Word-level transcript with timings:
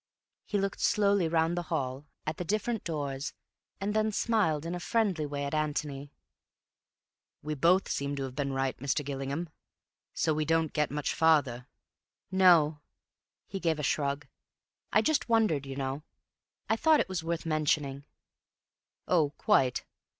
He 0.45 0.57
looked 0.57 0.79
slowly 0.81 1.27
round 1.27 1.55
the 1.55 1.61
hall, 1.69 2.07
at 2.25 2.37
the 2.37 2.43
different 2.43 2.83
doors, 2.83 3.33
and 3.79 3.93
then 3.93 4.11
smiled 4.11 4.65
in 4.65 4.73
a 4.73 4.79
friendly 4.79 5.27
way 5.27 5.45
at 5.45 5.53
Antony. 5.53 6.11
"We 7.43 7.53
both 7.53 7.87
seem 7.87 8.15
to 8.15 8.23
have 8.23 8.35
been 8.35 8.51
right, 8.51 8.75
Mr. 8.79 9.05
Gillingham. 9.05 9.49
So 10.15 10.33
we 10.33 10.43
don't 10.43 10.73
get 10.73 10.89
much 10.89 11.13
farther." 11.13 11.67
"No." 12.31 12.79
He 13.45 13.59
gave 13.59 13.77
a 13.77 13.83
shrug. 13.83 14.25
"I 14.91 15.03
just 15.03 15.29
wondered, 15.29 15.67
you 15.67 15.75
know. 15.75 16.01
I 16.67 16.77
thought 16.77 16.99
it 16.99 17.07
was 17.07 17.23
worth 17.23 17.45
mentioning." 17.45 18.03
"Oh, 19.07 19.29
quite. 19.37 19.85